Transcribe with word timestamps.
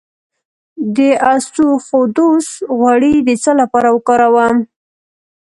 د 0.95 0.97
اسطوخودوس 1.33 2.47
غوړي 2.77 3.13
د 3.27 3.29
څه 3.43 3.51
لپاره 3.61 3.89
وکاروم؟ 3.95 4.57